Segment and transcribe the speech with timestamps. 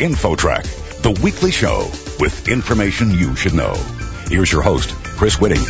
[0.00, 1.80] InfoTrack, the weekly show
[2.18, 3.74] with information you should know.
[4.28, 5.60] Here's your host, Chris Whitting.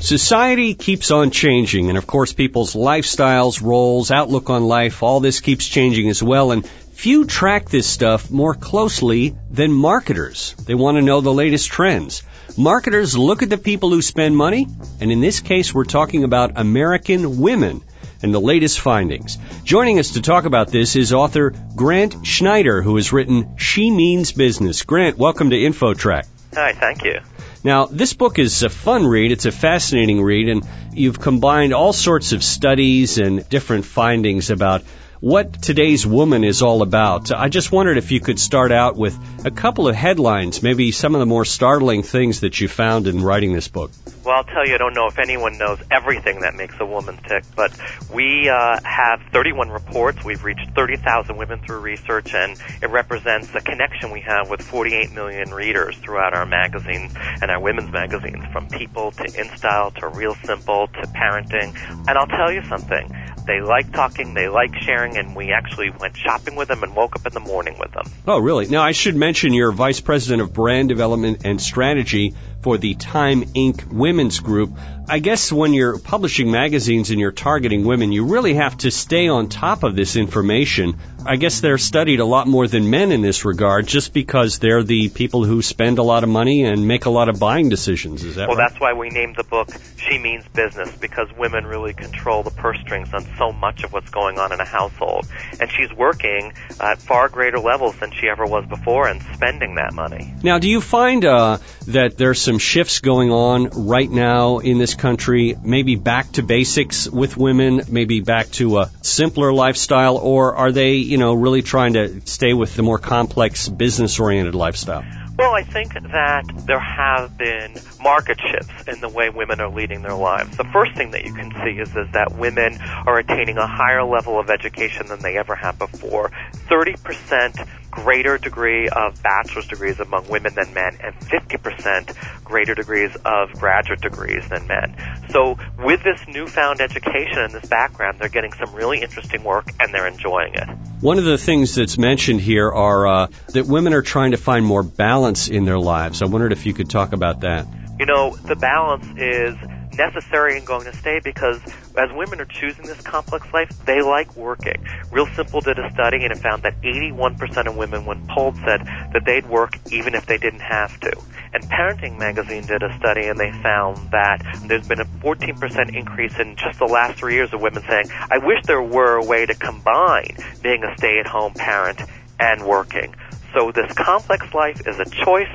[0.00, 5.40] Society keeps on changing, and of course, people's lifestyles, roles, outlook on life, all this
[5.40, 6.52] keeps changing as well.
[6.52, 10.54] And few track this stuff more closely than marketers.
[10.66, 12.22] They want to know the latest trends.
[12.56, 14.68] Marketers look at the people who spend money,
[15.00, 17.82] and in this case, we're talking about American women
[18.24, 19.36] and the latest findings.
[19.64, 24.32] Joining us to talk about this is author Grant Schneider, who has written She Means
[24.32, 24.82] Business.
[24.82, 26.26] Grant, welcome to InfoTrack.
[26.54, 27.20] Hi, thank you.
[27.62, 29.30] Now, this book is a fun read.
[29.30, 34.82] It's a fascinating read, and you've combined all sorts of studies and different findings about
[35.20, 37.32] what today's woman is all about.
[37.32, 41.14] I just wondered if you could start out with a couple of headlines, maybe some
[41.14, 43.90] of the more startling things that you found in writing this book.
[44.24, 47.18] Well, I'll tell you, I don't know if anyone knows everything that makes a woman
[47.28, 47.78] tick, but
[48.12, 50.24] we uh, have 31 reports.
[50.24, 55.12] We've reached 30,000 women through research, and it represents the connection we have with 48
[55.12, 60.34] million readers throughout our magazines and our women's magazines, from People to InStyle to Real
[60.44, 61.76] Simple to Parenting.
[62.08, 63.14] And I'll tell you something
[63.46, 67.16] they like talking, they like sharing, and we actually went shopping with them and woke
[67.16, 68.04] up in the morning with them.
[68.26, 68.66] Oh, really?
[68.66, 73.42] Now, I should mention you're Vice President of Brand Development and Strategy for the Time
[73.44, 73.92] Inc.
[73.92, 74.72] Women's Group.
[75.06, 79.28] I guess when you're publishing magazines and you're targeting women, you really have to stay
[79.28, 80.98] on top of this information.
[81.26, 84.82] I guess they're studied a lot more than men in this regard just because they're
[84.82, 88.24] the people who spend a lot of money and make a lot of buying decisions.
[88.24, 88.68] Is that well, right?
[88.68, 92.78] that's why we named the book She Means Business because women really control the purse
[92.80, 95.26] strings on so much of what's going on in a household.
[95.60, 99.92] And she's working at far greater levels than she ever was before and spending that
[99.92, 100.32] money.
[100.42, 104.94] Now, do you find uh, that there's some shifts going on right now in this
[104.94, 110.72] country, maybe back to basics with women, maybe back to a simpler lifestyle, or are
[110.72, 115.04] they, you know, really trying to stay with the more complex business oriented lifestyle?
[115.36, 120.02] Well, I think that there have been market shifts in the way women are leading
[120.02, 120.56] their lives.
[120.56, 124.04] The first thing that you can see is, is that women are attaining a higher
[124.04, 126.30] level of education than they ever have before.
[126.68, 133.52] 30% greater degree of bachelor's degrees among women than men and 50% greater degrees of
[133.52, 134.96] graduate degrees than men.
[135.30, 139.94] So with this newfound education and this background, they're getting some really interesting work and
[139.94, 140.68] they're enjoying it.
[141.00, 144.66] One of the things that's mentioned here are uh, that women are trying to find
[144.66, 146.20] more balance in their lives.
[146.22, 147.66] I wondered if you could talk about that.
[147.98, 149.56] You know, the balance is
[149.96, 151.60] necessary and going to stay because
[151.96, 154.84] as women are choosing this complex life, they like working.
[155.10, 158.86] Real Simple did a study and it found that 81% of women when polled said
[159.12, 161.12] that they'd work even if they didn't have to.
[161.52, 166.36] And Parenting Magazine did a study and they found that there's been a 14% increase
[166.38, 169.46] in just the last three years of women saying, I wish there were a way
[169.46, 172.00] to combine being a stay-at-home parent
[172.40, 173.14] and working.
[173.54, 175.46] So this complex life is a choice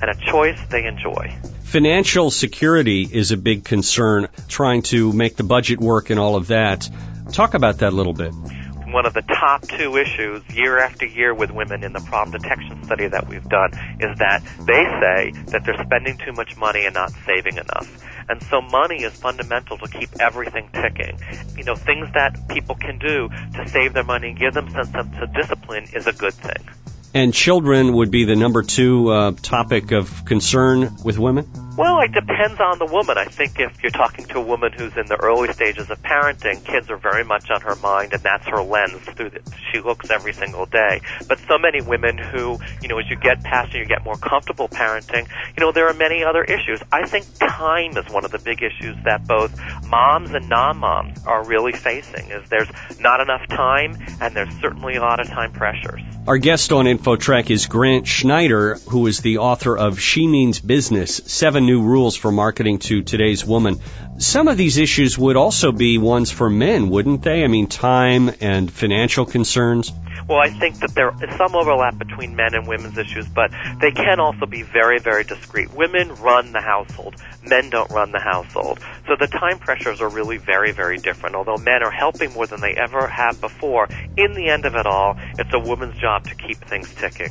[0.00, 1.36] and a choice they enjoy.
[1.64, 6.46] Financial security is a big concern, trying to make the budget work and all of
[6.46, 6.88] that.
[7.32, 8.32] Talk about that a little bit.
[8.90, 12.82] One of the top two issues year after year with women in the problem detection
[12.84, 16.94] study that we've done is that they say that they're spending too much money and
[16.94, 17.86] not saving enough.
[18.30, 21.18] And so money is fundamental to keep everything ticking.
[21.56, 24.84] You know, things that people can do to save their money and give them some
[24.84, 26.66] sense of discipline is a good thing.
[27.14, 31.67] And children would be the number two uh, topic of concern with women?
[31.78, 33.18] Well, it depends on the woman.
[33.18, 36.64] I think if you're talking to a woman who's in the early stages of parenting,
[36.64, 40.10] kids are very much on her mind, and that's her lens through that she looks
[40.10, 41.00] every single day.
[41.28, 44.16] But so many women who, you know, as you get past and you get more
[44.16, 46.80] comfortable parenting, you know, there are many other issues.
[46.90, 49.56] I think time is one of the big issues that both
[49.86, 52.32] moms and non-moms are really facing.
[52.32, 52.68] Is there's
[52.98, 56.00] not enough time, and there's certainly a lot of time pressures.
[56.26, 61.22] Our guest on InfoTrack is Grant Schneider, who is the author of She Means Business,
[61.24, 63.78] Seven New Rules for Marketing to Today's Woman.
[64.16, 67.44] Some of these issues would also be ones for men, wouldn't they?
[67.44, 69.92] I mean, time and financial concerns.
[70.26, 73.50] Well, I think that there is some overlap between men and women's issues, but
[73.82, 75.70] they can also be very, very discrete.
[75.74, 77.16] Women run the household.
[77.42, 78.80] Men don't run the household.
[79.06, 81.36] So the time pressures are really very, very different.
[81.36, 84.86] Although men are helping more than they ever have before, in the end of it
[84.86, 87.28] all, it's a woman's job to keep things ticking.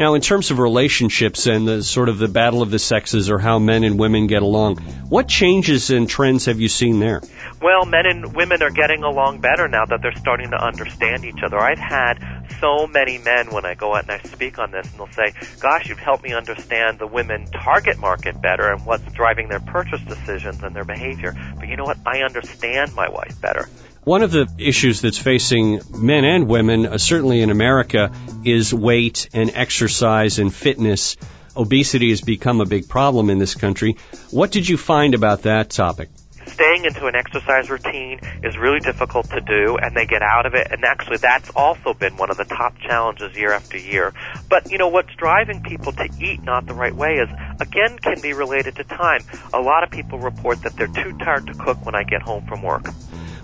[0.00, 3.38] Now, in terms of relationships and the sort of the battle of the sexes or
[3.38, 4.76] how men and women get along,
[5.10, 7.20] what changes and trends have you seen there?
[7.60, 11.42] Well, men and women are getting along better now that they're starting to understand each
[11.44, 11.58] other.
[11.58, 12.14] I've had
[12.58, 15.32] so many men when I go out and I speak on this, and they'll say,
[15.60, 20.00] "Gosh, you've helped me understand the women target market better and what's driving their purchase
[20.02, 21.98] decisions and their behavior." But you know what?
[22.06, 23.68] I understand my wife better.
[24.04, 28.10] One of the issues that's facing men and women, uh, certainly in America,
[28.44, 31.16] is weight and exercise and fitness.
[31.54, 33.96] Obesity has become a big problem in this country.
[34.30, 36.08] What did you find about that topic?
[36.46, 40.54] Staying into an exercise routine is really difficult to do and they get out of
[40.54, 44.12] it and actually that's also been one of the top challenges year after year.
[44.48, 47.28] But you know what's driving people to eat not the right way is
[47.60, 49.20] again can be related to time.
[49.52, 52.44] A lot of people report that they're too tired to cook when I get home
[52.44, 52.86] from work.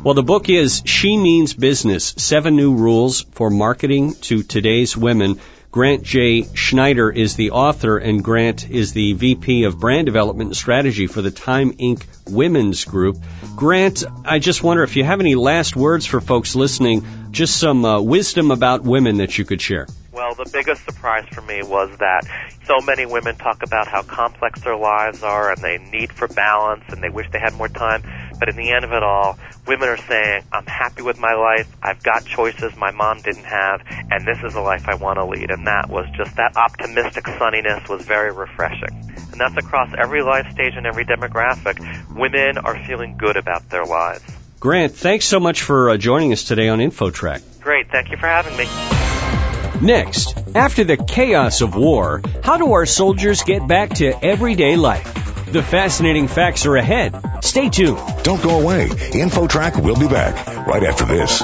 [0.03, 5.41] Well, the book is She Means Business Seven New Rules for Marketing to Today's Women.
[5.76, 6.46] Grant J.
[6.55, 11.20] Schneider is the author, and Grant is the VP of Brand Development and Strategy for
[11.20, 12.02] the Time Inc.
[12.31, 13.19] Women's Group.
[13.56, 17.84] Grant, I just wonder if you have any last words for folks listening, just some
[17.84, 19.87] uh, wisdom about women that you could share.
[20.12, 22.23] Well, the biggest surprise for me was that
[22.64, 26.84] so many women talk about how complex their lives are and they need for balance
[26.88, 28.02] and they wish they had more time.
[28.38, 31.69] But in the end of it all, women are saying, I'm happy with my life.
[31.83, 35.25] I've got choices my mom didn't have and this is the life I want to
[35.25, 35.50] lead.
[35.50, 39.12] And that was just that optimistic sunniness was very refreshing.
[39.33, 41.79] And that's across every life stage and every demographic.
[42.15, 44.25] Women are feeling good about their lives.
[44.61, 47.61] Grant, thanks so much for uh, joining us today on InfoTrack.
[47.61, 47.91] Great.
[47.91, 48.67] Thank you for having me.
[49.83, 55.25] Next, after the chaos of war, how do our soldiers get back to everyday life?
[55.56, 57.19] The fascinating facts are ahead.
[57.43, 57.99] Stay tuned.
[58.23, 58.88] Don't go away.
[58.88, 61.43] InfoTrack will be back right after this.